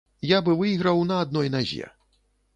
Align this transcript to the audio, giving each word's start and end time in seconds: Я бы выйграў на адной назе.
Я 0.29 0.39
бы 0.47 0.55
выйграў 0.61 1.03
на 1.11 1.21
адной 1.27 1.53
назе. 1.59 1.93